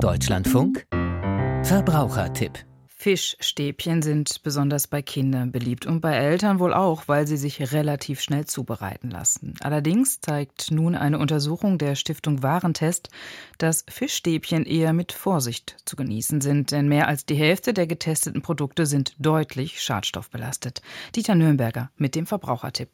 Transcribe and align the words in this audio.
Deutschlandfunk 0.00 0.86
Verbrauchertipp 1.62 2.58
Fischstäbchen 2.88 4.00
sind 4.00 4.42
besonders 4.42 4.86
bei 4.88 5.02
Kindern 5.02 5.52
beliebt 5.52 5.84
und 5.84 6.00
bei 6.00 6.14
Eltern 6.14 6.58
wohl 6.58 6.72
auch, 6.72 7.06
weil 7.06 7.26
sie 7.26 7.36
sich 7.36 7.72
relativ 7.72 8.22
schnell 8.22 8.46
zubereiten 8.46 9.10
lassen. 9.10 9.54
Allerdings 9.60 10.22
zeigt 10.22 10.70
nun 10.70 10.94
eine 10.94 11.18
Untersuchung 11.18 11.76
der 11.76 11.96
Stiftung 11.96 12.42
Warentest, 12.42 13.10
dass 13.58 13.84
Fischstäbchen 13.86 14.64
eher 14.64 14.94
mit 14.94 15.12
Vorsicht 15.12 15.76
zu 15.84 15.96
genießen 15.96 16.40
sind, 16.40 16.70
denn 16.70 16.88
mehr 16.88 17.06
als 17.06 17.26
die 17.26 17.34
Hälfte 17.34 17.74
der 17.74 17.86
getesteten 17.86 18.40
Produkte 18.40 18.86
sind 18.86 19.14
deutlich 19.18 19.82
schadstoffbelastet. 19.82 20.80
Dieter 21.14 21.34
Nürnberger 21.34 21.90
mit 21.96 22.14
dem 22.14 22.24
Verbrauchertipp. 22.24 22.88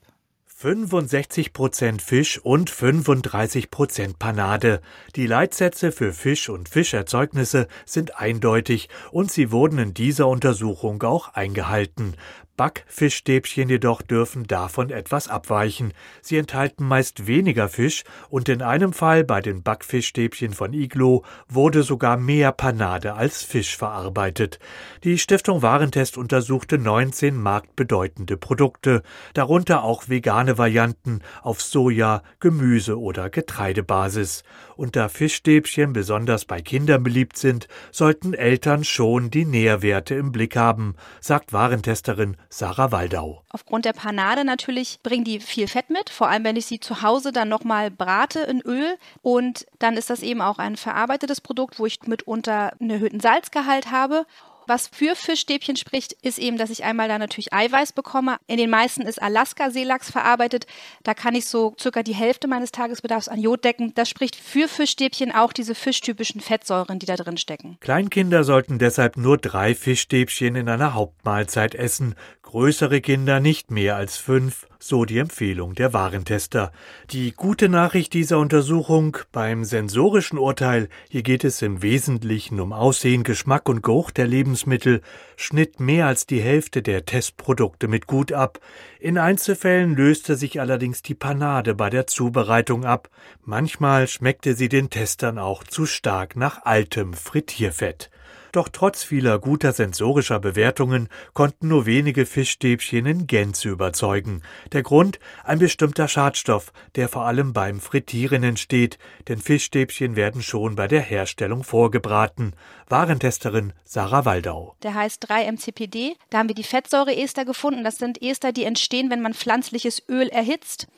65% 0.63 2.03
Fisch 2.03 2.39
und 2.39 2.71
35% 2.71 4.19
Panade. 4.19 4.83
Die 5.17 5.27
Leitsätze 5.27 5.91
für 5.91 6.13
Fisch 6.13 6.51
und 6.51 6.69
Fischerzeugnisse 6.69 7.67
sind 7.87 8.19
eindeutig 8.19 8.91
und 9.11 9.33
sie 9.33 9.53
wurden 9.53 9.79
in 9.79 9.95
dieser 9.95 10.29
Untersuchung 10.29 11.03
auch 11.03 11.33
eingehalten. 11.33 12.15
Backfischstäbchen 12.61 13.71
jedoch 13.71 14.03
dürfen 14.03 14.47
davon 14.47 14.91
etwas 14.91 15.29
abweichen. 15.29 15.95
Sie 16.21 16.37
enthalten 16.37 16.85
meist 16.85 17.27
weniger 17.27 17.71
Fisch 17.71 18.05
und 18.29 18.51
in 18.51 18.61
einem 18.61 18.93
Fall 18.93 19.25
bei 19.25 19.41
den 19.41 19.63
Backfischstäbchen 19.63 20.53
von 20.53 20.75
Iglo 20.75 21.25
wurde 21.49 21.83
sogar 21.83 22.19
mehr 22.19 22.53
Panade 22.53 23.15
als 23.15 23.43
Fisch 23.43 23.79
verarbeitet. 23.79 24.59
Die 25.05 25.17
Stiftung 25.17 25.63
Warentest 25.63 26.19
untersuchte 26.19 26.77
19 26.77 27.35
marktbedeutende 27.35 28.37
Produkte, 28.37 29.05
darunter 29.33 29.83
auch 29.83 30.11
vegane 30.11 30.59
Varianten 30.59 31.23
auf 31.41 31.63
Soja, 31.63 32.23
Gemüse 32.41 33.01
oder 33.01 33.31
Getreidebasis. 33.31 34.43
Und 34.77 34.97
da 34.97 35.09
Fischstäbchen 35.09 35.95
besonders 35.95 36.45
bei 36.45 36.61
Kindern 36.61 37.03
beliebt 37.05 37.39
sind, 37.39 37.69
sollten 37.91 38.35
Eltern 38.35 38.85
schon 38.85 39.31
die 39.31 39.47
Nährwerte 39.47 40.15
im 40.15 40.31
Blick 40.31 40.57
haben, 40.57 40.95
sagt 41.23 41.55
Warentesterin 41.55 42.37
Sarah 42.53 42.91
Waldau. 42.91 43.43
Aufgrund 43.49 43.85
der 43.85 43.93
Panade 43.93 44.45
natürlich 44.45 44.99
bringen 45.03 45.25
die 45.25 45.39
viel 45.39 45.69
Fett 45.69 45.89
mit, 45.89 46.11
vor 46.11 46.29
allem 46.29 46.45
wenn 46.45 46.57
ich 46.57 46.67
sie 46.67 46.81
zu 46.81 47.01
Hause 47.03 47.31
dann 47.33 47.49
nochmal 47.49 47.91
brate 47.91 48.41
in 48.41 48.61
Öl. 48.61 48.99
Und 49.23 49.67
dann 49.79 49.97
ist 49.97 50.11
das 50.11 50.23
eben 50.23 50.43
auch 50.43 50.59
ein 50.59 50.77
verarbeitetes 50.77 51.41
Produkt, 51.41 51.79
wo 51.79 51.87
ich 51.87 52.03
mitunter 52.07 52.73
einen 52.81 52.91
erhöhten 52.91 53.21
Salzgehalt 53.21 53.93
habe. 53.93 54.27
Was 54.71 54.87
für 54.87 55.17
Fischstäbchen 55.17 55.75
spricht, 55.75 56.13
ist 56.23 56.39
eben, 56.39 56.57
dass 56.57 56.71
ich 56.71 56.85
einmal 56.85 57.09
da 57.09 57.19
natürlich 57.19 57.53
Eiweiß 57.53 57.91
bekomme. 57.91 58.37
In 58.47 58.57
den 58.57 58.71
meisten 58.71 59.03
ist 59.03 59.21
Alaska-Seelachs 59.21 60.13
verarbeitet. 60.13 60.65
Da 61.03 61.13
kann 61.13 61.35
ich 61.35 61.47
so 61.47 61.75
circa 61.81 62.05
die 62.05 62.15
Hälfte 62.15 62.47
meines 62.47 62.71
Tagesbedarfs 62.71 63.27
an 63.27 63.41
Jod 63.41 63.65
decken. 63.65 63.93
Das 63.97 64.09
spricht 64.09 64.37
für 64.37 64.69
Fischstäbchen 64.69 65.35
auch 65.35 65.53
diese 65.53 65.75
fischtypischen 65.75 66.41
Fettsäuren, 66.41 67.01
die 67.01 67.07
da 67.07 67.17
drin 67.17 67.37
stecken. 67.37 67.79
Kleinkinder 67.81 68.45
sollten 68.45 68.79
deshalb 68.79 69.17
nur 69.17 69.39
drei 69.39 69.75
Fischstäbchen 69.75 70.55
in 70.55 70.69
einer 70.69 70.95
Hauptmahlzeit 70.95 71.75
essen, 71.75 72.15
größere 72.51 73.01
Kinder 73.01 73.39
nicht 73.39 73.71
mehr 73.71 73.95
als 73.95 74.17
fünf 74.17 74.67
so 74.81 75.05
die 75.05 75.19
Empfehlung 75.19 75.77
der 75.77 75.93
Warentester. 75.93 76.73
Die 77.11 77.31
gute 77.31 77.69
Nachricht 77.69 78.13
dieser 78.13 78.39
Untersuchung 78.39 79.19
beim 79.31 79.63
sensorischen 79.63 80.37
Urteil, 80.37 80.89
hier 81.09 81.23
geht 81.23 81.45
es 81.45 81.63
im 81.63 81.81
Wesentlichen 81.81 82.59
um 82.59 82.73
Aussehen, 82.73 83.23
Geschmack 83.23 83.69
und 83.69 83.85
Geruch 83.85 84.11
der 84.11 84.27
Lebensmittel, 84.27 85.01
schnitt 85.37 85.79
mehr 85.79 86.09
als 86.09 86.27
die 86.27 86.41
Hälfte 86.41 86.83
der 86.83 87.05
Testprodukte 87.05 87.87
mit 87.87 88.09
gut 88.09 88.33
ab. 88.33 88.59
In 88.99 89.17
Einzelfällen 89.17 89.95
löste 89.95 90.35
sich 90.35 90.61
allerdings 90.61 91.03
die 91.03 91.15
Panade 91.15 91.77
bei 91.77 91.89
der 91.89 92.09
Zubereitung 92.09 92.85
ab. 92.85 93.11
Manchmal 93.45 94.09
schmeckte 94.09 94.57
sie 94.57 94.69
den 94.69 94.91
Testern 94.91 95.39
auch 95.39 95.63
zu 95.63 95.87
stark 95.87 96.35
nach 96.35 96.65
altem 96.65 97.15
Frittierfett. 97.15 98.11
Doch 98.53 98.69
trotz 98.69 99.05
vieler 99.05 99.39
guter 99.39 99.73
sensorischer 99.73 100.41
Bewertungen 100.41 101.09
konnten 101.35 101.69
nur 101.69 101.87
wenige 101.87 102.27
Fischstäbchen 102.27 103.07
in 103.07 103.27
Gänze 103.27 103.69
überzeugen. 103.69 104.43
Der 104.73 104.83
Grund 104.83 105.21
ein 105.45 105.59
bestimmter 105.59 106.09
Schadstoff, 106.09 106.73
der 106.97 107.09
vor 107.09 107.27
allem 107.27 107.53
beim 107.53 107.81
Frittieren 107.81 108.43
entsteht, 108.43 108.99
denn 109.29 109.39
Fischstäbchen 109.39 110.17
werden 110.17 110.43
schon 110.43 110.75
bei 110.75 110.89
der 110.89 111.01
Herstellung 111.01 111.63
vorgebraten. 111.63 112.55
Warentesterin 112.89 113.73
Sarah 113.85 114.25
Waldau. 114.25 114.75
Der 114.83 114.95
heißt 114.95 115.31
3-MCPD. 115.31 116.17
Da 116.31 116.39
haben 116.39 116.49
wir 116.49 116.55
die 116.55 116.65
Fettsäureester 116.65 117.45
gefunden. 117.45 117.85
Das 117.85 117.97
sind 117.97 118.21
Ester, 118.21 118.53
die 118.53 118.65
entstehen, 118.65 119.11
wenn 119.11 119.23
man 119.23 119.35
pflanzliches 119.35 120.03
Öl 120.09 120.29
erhitzt. 120.29 120.89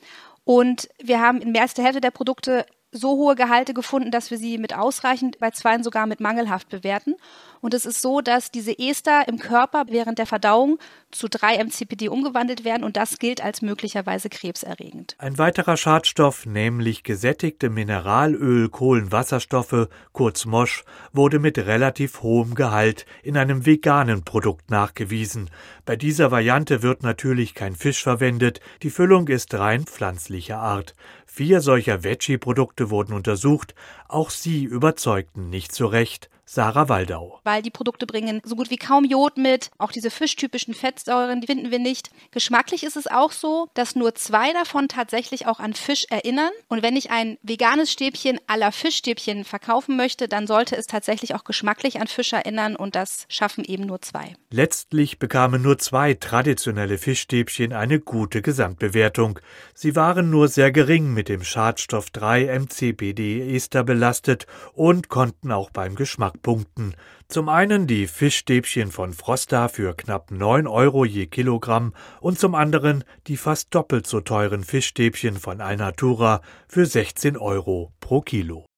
Und 0.43 0.89
wir 1.01 1.21
haben 1.21 1.41
in 1.41 1.51
mehr 1.51 1.61
als 1.61 1.73
der 1.73 1.85
Hälfte 1.85 2.01
der 2.01 2.11
Produkte 2.11 2.65
so 2.93 3.17
hohe 3.17 3.35
Gehalte 3.35 3.73
gefunden, 3.73 4.11
dass 4.11 4.31
wir 4.31 4.37
sie 4.37 4.57
mit 4.57 4.73
ausreichend, 4.73 5.39
bei 5.39 5.51
zweien 5.51 5.83
sogar 5.83 6.05
mit 6.05 6.19
mangelhaft 6.19 6.69
bewerten. 6.69 7.15
Und 7.59 7.73
es 7.73 7.85
ist 7.85 8.01
so, 8.01 8.21
dass 8.21 8.51
diese 8.51 8.77
Ester 8.77 9.27
im 9.27 9.39
Körper 9.39 9.85
während 9.87 10.19
der 10.19 10.25
Verdauung 10.25 10.77
zu 11.13 11.27
3-MCPD 11.27 12.09
umgewandelt 12.09 12.63
werden 12.63 12.83
und 12.83 12.97
das 12.97 13.19
gilt 13.19 13.43
als 13.43 13.61
möglicherweise 13.61 14.29
krebserregend. 14.29 15.15
Ein 15.17 15.37
weiterer 15.37 15.77
Schadstoff, 15.77 16.45
nämlich 16.45 17.03
gesättigte 17.03 17.69
Mineralöl, 17.69 18.69
Kohlenwasserstoffe, 18.69 19.87
kurz 20.11 20.45
Mosch, 20.45 20.83
wurde 21.11 21.39
mit 21.39 21.57
relativ 21.57 22.21
hohem 22.21 22.55
Gehalt 22.55 23.05
in 23.23 23.37
einem 23.37 23.65
veganen 23.65 24.23
Produkt 24.23 24.69
nachgewiesen. 24.69 25.49
Bei 25.85 25.95
dieser 25.95 26.31
Variante 26.31 26.81
wird 26.81 27.03
natürlich 27.03 27.53
kein 27.53 27.75
Fisch 27.75 28.03
verwendet, 28.03 28.59
die 28.81 28.89
Füllung 28.89 29.27
ist 29.27 29.53
rein 29.53 29.85
pflanzlicher 29.85 30.59
Art. 30.59 30.95
Vier 31.25 31.61
solcher 31.61 32.03
Veggie-Produkte 32.03 32.89
wurden 32.89 33.13
untersucht, 33.13 33.73
auch 34.07 34.29
sie 34.29 34.63
überzeugten 34.63 35.49
nicht 35.49 35.73
so 35.73 35.87
recht. 35.87 36.29
Sarah 36.53 36.87
Waldau. 36.87 37.39
Weil 37.43 37.63
die 37.63 37.71
Produkte 37.71 38.05
bringen 38.05 38.39
so 38.43 38.55
gut 38.55 38.69
wie 38.69 38.77
kaum 38.77 39.05
Jod 39.05 39.37
mit. 39.37 39.71
Auch 39.79 39.91
diese 39.91 40.11
fischtypischen 40.11 40.75
Fettsäuren, 40.75 41.41
die 41.41 41.47
finden 41.47 41.71
wir 41.71 41.79
nicht. 41.79 42.11
Geschmacklich 42.29 42.83
ist 42.83 42.95
es 42.95 43.07
auch 43.07 43.31
so, 43.31 43.69
dass 43.73 43.95
nur 43.95 44.13
zwei 44.13 44.53
davon 44.53 44.87
tatsächlich 44.87 45.47
auch 45.47 45.59
an 45.59 45.73
Fisch 45.73 46.05
erinnern. 46.11 46.51
Und 46.67 46.83
wenn 46.83 46.95
ich 46.95 47.09
ein 47.09 47.39
veganes 47.41 47.91
Stäbchen 47.91 48.39
aller 48.45 48.71
Fischstäbchen 48.71 49.45
verkaufen 49.45 49.97
möchte, 49.97 50.27
dann 50.27 50.45
sollte 50.45 50.75
es 50.75 50.85
tatsächlich 50.85 51.33
auch 51.33 51.43
geschmacklich 51.43 51.99
an 51.99 52.05
Fisch 52.05 52.33
erinnern 52.33 52.75
und 52.75 52.93
das 52.93 53.25
schaffen 53.29 53.63
eben 53.63 53.87
nur 53.87 54.03
zwei. 54.03 54.35
Letztlich 54.51 55.17
bekamen 55.17 55.63
nur 55.63 55.79
zwei 55.79 56.13
traditionelle 56.13 56.99
Fischstäbchen 56.99 57.73
eine 57.73 57.99
gute 57.99 58.43
Gesamtbewertung. 58.43 59.39
Sie 59.73 59.95
waren 59.95 60.29
nur 60.29 60.49
sehr 60.49 60.71
gering 60.71 61.15
mit 61.15 61.29
dem 61.29 61.43
Schadstoff 61.43 62.09
3-MCPD-Ester 62.13 63.83
belastet 63.83 64.45
und 64.73 65.09
konnten 65.09 65.51
auch 65.51 65.71
beim 65.71 65.95
Geschmack 65.95 66.42
Punkten. 66.43 66.93
Zum 67.27 67.49
einen 67.49 67.87
die 67.87 68.05
Fischstäbchen 68.05 68.91
von 68.91 69.13
Frosta 69.13 69.67
für 69.67 69.95
knapp 69.95 70.29
9 70.29 70.67
Euro 70.67 71.05
je 71.05 71.25
Kilogramm 71.25 71.93
und 72.21 72.37
zum 72.37 72.53
anderen 72.53 73.03
die 73.25 73.37
fast 73.37 73.73
doppelt 73.73 74.05
so 74.05 74.21
teuren 74.21 74.63
Fischstäbchen 74.63 75.37
von 75.37 75.61
Alnatura 75.61 76.41
für 76.67 76.85
16 76.85 77.37
Euro 77.37 77.91
pro 77.99 78.21
Kilo. 78.21 78.67